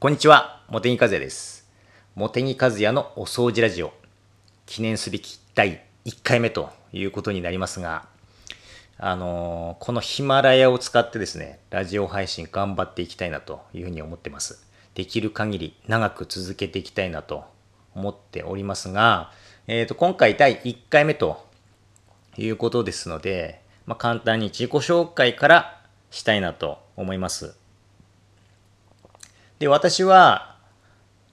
[0.00, 1.68] こんにちは、茂木和也です。
[2.14, 3.92] 茂木和也のお掃除ラジオ、
[4.64, 8.06] 記念すべき第1回目ということになりますが、
[8.96, 14.64] あのーこのヒマラヤを使ってですね、ラジオ配信頑張っていきたいなというふうに思ってます。
[14.94, 17.46] できる限り長く続けていきたいなと
[17.96, 19.32] 思っておりますが、
[19.66, 21.44] えっ、と、今回第1回目と
[22.36, 27.56] いうことですので、まあ、簡単に自己紹介からしたいなと思います。
[29.58, 30.56] で、私は、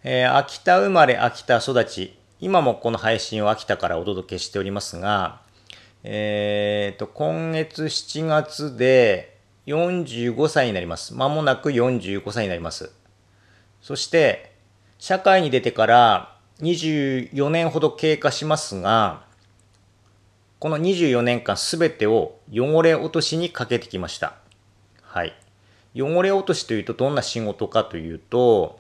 [0.04, 5.42] えー秋田生まれ、秋田育ち、今もこの配信を秋田からお届けしておりますが、
[6.04, 9.38] えーと、今月7月で
[9.68, 11.14] 45歳になります。
[11.14, 12.92] まもなく45歳になります。
[13.82, 14.54] そして、
[14.98, 19.24] 社会に出てから24年ほど経過しますが、
[20.60, 24.36] この24年間すべてを汚れ落としにかけてきました。
[25.02, 25.36] はい。
[25.96, 28.80] 汚れ落としというとどんな仕事かというと、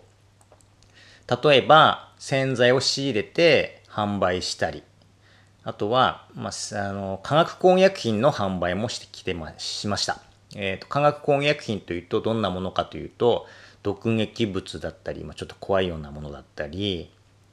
[1.44, 4.84] 例えば洗剤を仕入れて販売したり、
[5.64, 10.22] あとは、まあ、あの化学工薬品の販売もしてきてましました。
[10.56, 13.48] えーと化学工薬品というとどんなものかというと
[13.86, 17.12] 毒劇物だったり、まあ、ちょっと怖いようなものだったり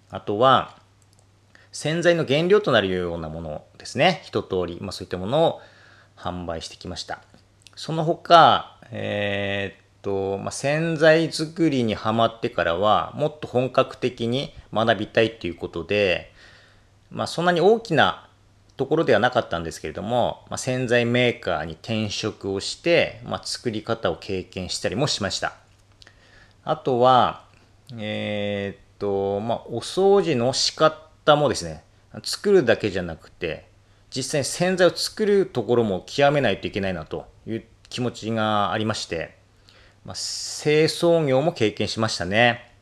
[0.09, 0.79] あとは
[1.73, 5.61] 洗剤の原料となるようなものですね一通り、まあ、そういったものを
[6.17, 7.21] 販売してきました
[7.77, 16.33] その他えーっと、まあ、洗剤作りにはまってからはもっと本格的に学びたいということで
[17.13, 18.27] まあ、そんなに大きな
[18.77, 25.55] ところではなかったんですけれども、まあ、洗剤メーカーに転職をして、まあ、作り方を経験したりもしました。
[26.65, 27.45] あとは、
[27.99, 31.85] えーっと、まあ、お掃除の仕方もですね、
[32.25, 33.67] 作るだけじゃなくて、
[34.15, 39.37] 実際に洗剤を作るところも極めないといけないなという気持ちがありまして、
[40.05, 42.73] まあ、清掃業も経験しましたね。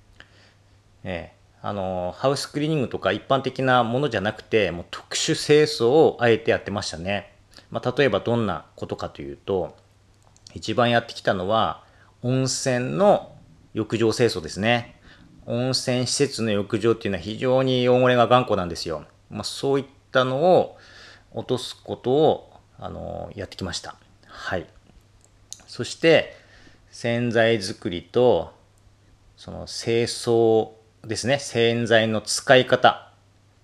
[1.05, 1.41] ええ。
[1.63, 7.35] あのハウスクリーニングとか一般的なものじゃなくてもう特殊清掃をあえてやってましたね、
[7.71, 9.77] まあ、例えばどんなことかというと
[10.55, 11.85] 一番やってきたのは
[12.23, 13.33] 温泉の
[13.75, 14.97] 浴場清掃ですね。
[15.47, 20.79] 温泉施設の浴場っていうのは非常に汚れが頑固なんですよ、まあ、そういったのを
[21.33, 23.97] 落とすことをあのやってきました。
[24.27, 24.67] はい。
[25.71, 26.35] そして
[26.91, 28.53] 洗剤作りと
[29.37, 30.71] その清掃
[31.07, 31.39] ですね。
[31.39, 33.13] 洗剤の使い方。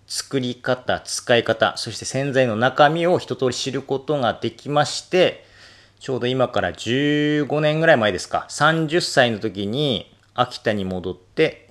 [0.07, 1.77] 作り方使い方。
[1.77, 5.45] そして洗剤の中身を一通り知ることができまして
[5.99, 8.47] ちょうど今から15年ぐらい前ですか。
[8.51, 11.71] 30歳の時に秋田に戻って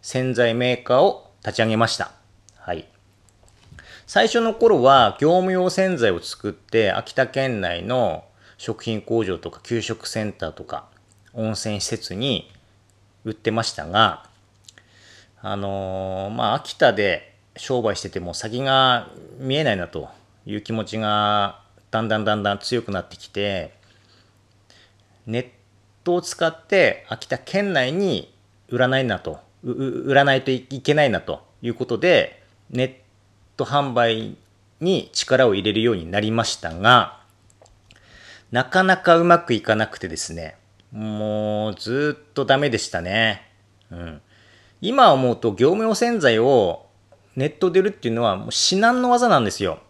[0.00, 2.12] 洗剤メーカーを立ち上げました。
[2.56, 2.88] はい。
[4.06, 8.24] 最初の頃は業務用洗剤を作って秋田県内の
[8.58, 10.86] 食品工場とか給食センターとか
[11.32, 12.50] 温泉施設に
[13.24, 14.26] 売ってましたが
[15.40, 19.08] あのーまあ秋田で商売してても先が
[19.38, 20.08] 見えないなと
[20.44, 21.60] いう気持ちが
[21.90, 23.72] だんだんだんだん強くなってきて
[25.26, 25.48] ネッ
[26.04, 28.34] トを使って秋田県内に
[28.68, 32.94] 売らないなと売らないといけないなということでネッ
[33.56, 34.36] ト販売
[34.80, 37.17] に力を入れるようになりましたが
[38.50, 40.56] なかなかうまくいかなくてですね
[40.92, 43.50] もうずっとダメでしたね
[43.90, 44.20] うん
[44.80, 46.86] 今思うと業務用洗剤を
[47.34, 49.80] ネットで売るっていうのはもう至難の技なんですよ。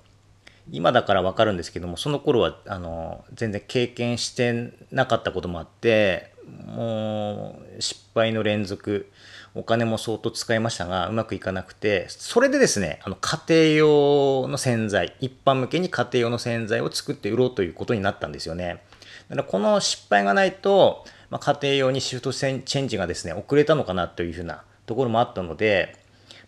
[0.70, 6.34] 今だからわかるんですけども、その頃はあの全然経験してなかったこともあって、
[6.66, 9.10] もう失敗の連続、
[9.58, 18.84] お金も相当使いましたが、うまくいかなくて、それでですね、あの家庭用の洗剤、一般向けに家庭用の洗剤を作って売ろうということになったんですよね。
[19.28, 25.96] だからこの失敗がないと、まあ、家庭用にシフトチェンジがですね、遅れたのかなというふうなところもあったので、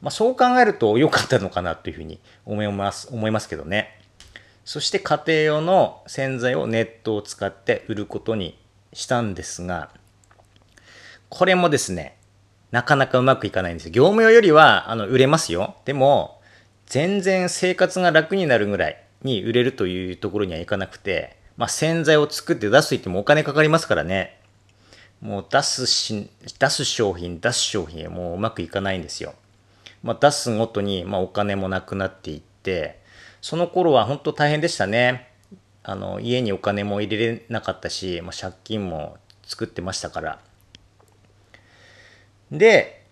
[0.00, 4.00] まあ、そう考えると良かったのかなというふうに思います思いますけどね。
[4.65, 8.56] そして家庭用の洗剤をネットを使って売ることに
[8.92, 9.91] したんですが、
[11.28, 12.16] これもですね、
[12.71, 13.93] なかなかうまくいかないんですよ。
[13.93, 15.77] 業務用よりはあの売れますよ。
[15.84, 16.41] でも、
[16.87, 24.41] 全然生活が楽になるぐらいに売れるというところにはいかなくて、まあ、洗剤を作って出すと言ってもお金かかりますからね。
[25.21, 29.34] もう出すし、出す商品、出す商品、もううまくいかないんですよ。
[30.03, 32.99] まあ、出すごとに、まあ、お金もなくなっていって、
[33.43, 35.28] その頃は本当大変でしたね。
[35.83, 40.39] あの、家にお金も入れれなかったし、まあ、借金も作ってましたから。
[42.51, 43.07] で、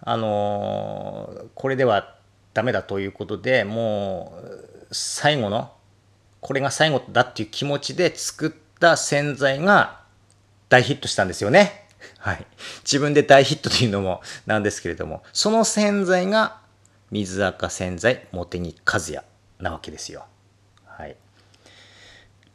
[0.00, 2.16] あのーこれでは
[2.54, 5.72] ダメだということでもう最後の
[6.40, 10.00] これが最後だっていう気持ちで作った洗剤が
[10.68, 11.82] 大ヒットしたんですよね
[12.18, 12.46] はい。
[12.84, 16.60] 自分で大ヒットというのもなんですけれども、その洗剤が
[17.10, 19.22] 水垢洗剤茂木和也
[19.60, 20.24] なわけですよ。
[20.84, 21.16] はい。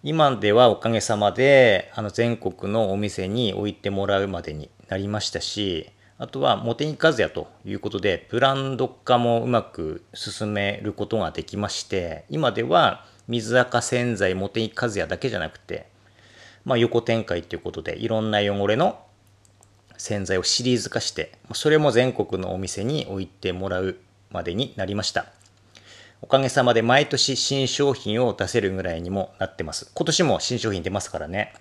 [0.03, 5.89] 今ではおかげさまで、あの全国のお店に置いてもらうまでになりましたし、
[6.19, 15.87] あとは茂木和也ということで、ブランド化もうまく進めることができまして、今では水垢洗剤茂木和也だけじゃなくて、
[16.65, 18.99] まあ、横展開ということで、いろんな汚れの
[19.97, 23.97] 洗剤をシリーズ化して、それも全国のお店に置いてもらう
[24.31, 25.27] までになりました。
[26.21, 29.91] おかげさまで毎年新商品を出せるぐらいにもなってます。
[29.93, 31.53] 今年も新商品出ますからね。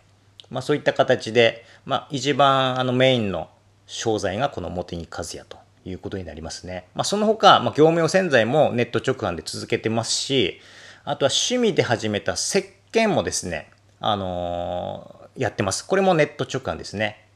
[0.50, 3.48] まあそういった形で、まあ一番あのメインの
[3.86, 6.88] 商材がこの茂木和也ということになりますね。
[6.94, 10.60] まあその他、まあ業務用洗剤もネット直販で続けてますし、
[11.04, 13.70] あとは趣味で始めた石鹸もですね、
[14.00, 15.86] あのー、やってます。
[15.86, 17.26] これもネット直販ですね。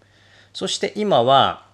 [0.53, 1.67] そして今は、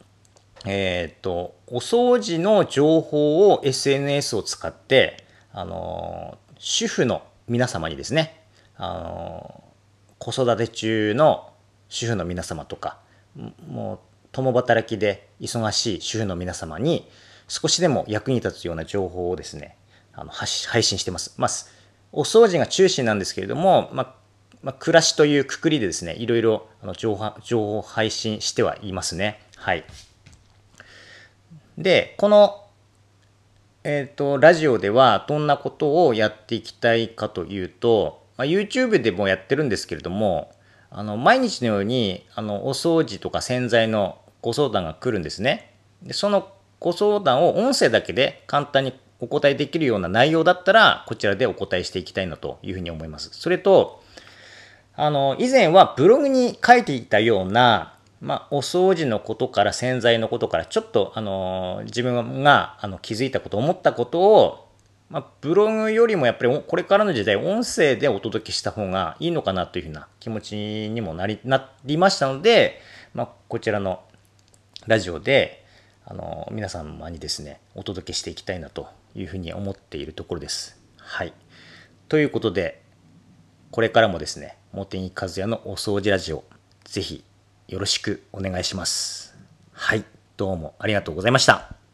[0.66, 8.42] えっ、ー、と、お掃除の情報を SNS を使って、あの、主婦の皆様にですね、
[8.76, 9.64] あの、
[10.26, 11.52] 子育て中の
[11.88, 12.98] 主婦の皆様とか、
[13.68, 13.98] もう
[14.32, 17.08] 共働きで忙しい主婦の皆様に
[17.46, 19.76] 少しでも役に立つような情報をですね、
[20.12, 21.36] あの配信してます。
[21.38, 21.50] まあ、
[22.10, 24.14] お掃除が中心なんですけれども、まあ、
[24.64, 29.40] まあ、暮らしというくくりでですね、いろいろあの情報を配信してはいますね。
[29.54, 29.84] はい。
[31.78, 32.66] で、この、
[33.84, 40.52] えっ、ー、と、ラジオではどんなことをやっていきたいかというと、まあ、YouTube でもやってるんですけれども、
[40.90, 45.74] あの、毎日のように、あの、お掃除とか洗剤のご相談が来るんですね。
[46.02, 53.30] で、そのご相談を音声だけで簡単にお答えできるような内容だったら、こちらでお答えしていきたいなというふうに思います。
[53.32, 54.02] それと、
[54.94, 64.65] あの、以前はブログに書いていたような、まあ、お掃除のことから洗剤のことからちょっと、あの、自分があの気づいたこと、思ったことを、
[65.08, 72.80] まあ、ブログよりもやっぱりこれからの時代、音声でお届けした方がいいのかなというふうな気持ちにもなり、なりましたので、
[73.14, 74.02] まあ、こちらの
[74.86, 75.64] ラジオで、
[76.04, 80.80] あの、皆様にですね、お届けしていきたいなというふうに思っているところです。
[80.98, 81.32] はい。
[82.08, 82.82] ということで、
[83.70, 86.44] これからもですね、茂木和也のお掃除ラジオ、
[86.84, 87.24] ぜひ
[87.68, 89.36] よろしくお願いします。
[89.72, 90.04] はい、
[90.36, 91.85] どうもありがとうございました。